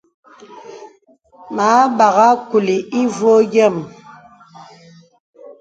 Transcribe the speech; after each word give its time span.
Mə 1.55 1.65
a 1.79 1.81
bagha 1.97 2.29
kùlì 2.49 2.75
ìvɔ̄ɔ̄ 2.99 3.37
yəm. 3.53 3.75